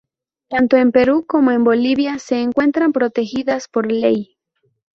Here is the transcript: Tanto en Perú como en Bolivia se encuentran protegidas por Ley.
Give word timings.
Tanto 0.49 0.77
en 0.77 0.91
Perú 0.91 1.27
como 1.27 1.51
en 1.51 1.63
Bolivia 1.63 2.17
se 2.17 2.41
encuentran 2.41 2.91
protegidas 2.91 3.67
por 3.67 3.91
Ley. 3.91 4.35